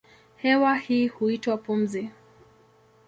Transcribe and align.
Hewa 0.35 0.75
hii 0.75 1.07
huitwa 1.07 1.57
pumzi. 1.57 2.09